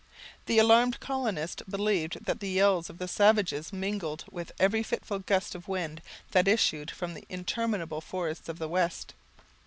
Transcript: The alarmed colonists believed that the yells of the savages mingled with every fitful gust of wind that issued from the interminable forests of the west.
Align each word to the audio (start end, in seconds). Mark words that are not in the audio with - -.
The 0.47 0.57
alarmed 0.57 0.99
colonists 0.99 1.61
believed 1.69 2.25
that 2.25 2.39
the 2.39 2.49
yells 2.49 2.89
of 2.89 2.97
the 2.97 3.07
savages 3.07 3.71
mingled 3.71 4.25
with 4.31 4.51
every 4.59 4.81
fitful 4.81 5.19
gust 5.19 5.53
of 5.53 5.67
wind 5.67 6.01
that 6.31 6.47
issued 6.47 6.89
from 6.89 7.13
the 7.13 7.25
interminable 7.29 8.01
forests 8.01 8.49
of 8.49 8.57
the 8.57 8.67
west. 8.67 9.13